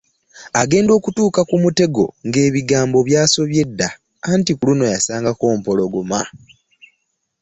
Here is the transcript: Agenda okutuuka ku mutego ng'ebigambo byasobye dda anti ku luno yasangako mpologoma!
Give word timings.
Agenda 0.61 0.91
okutuuka 0.95 1.41
ku 1.49 1.55
mutego 1.63 2.03
ng'ebigambo 2.27 2.97
byasobye 3.07 3.61
dda 3.69 3.89
anti 4.31 4.51
ku 4.57 4.63
luno 4.67 4.83
yasangako 4.93 5.43
mpologoma! 5.59 6.21